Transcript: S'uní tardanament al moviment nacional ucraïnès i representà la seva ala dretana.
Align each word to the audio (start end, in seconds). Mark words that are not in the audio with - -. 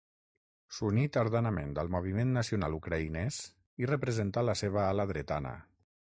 S'uní 0.75 1.01
tardanament 1.17 1.75
al 1.81 1.91
moviment 1.95 2.31
nacional 2.37 2.77
ucraïnès 2.77 3.37
i 3.83 3.89
representà 3.91 4.45
la 4.47 4.55
seva 4.63 4.81
ala 4.93 5.05
dretana. 5.13 5.53